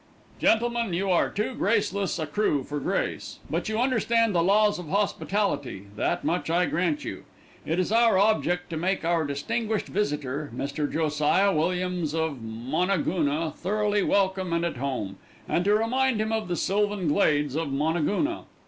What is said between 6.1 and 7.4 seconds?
much I grant you.